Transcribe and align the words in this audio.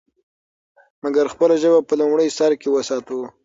مګر 1.03 1.25
خپله 1.33 1.55
ژبه 1.61 1.79
په 1.87 1.93
لومړي 2.01 2.27
سر 2.37 2.51
کې 2.61 2.69
وساتو. 2.71 3.19